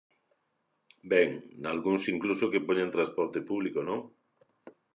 [1.11, 1.29] Ben,
[1.63, 3.99] nalgúns incluso que poñan transporte público, ¿non?